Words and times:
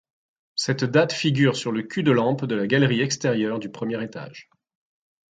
Cette 0.55 0.83
date 0.83 1.13
figure 1.13 1.55
sur 1.55 1.71
le 1.71 1.83
cul-de-lampe 1.83 2.45
de 2.45 2.55
la 2.55 2.65
galerie 2.65 3.01
extérieure 3.01 3.59
du 3.59 3.69
premier 3.69 4.03
étage. 4.03 4.49